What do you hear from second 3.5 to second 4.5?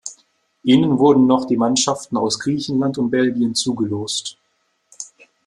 zugelost.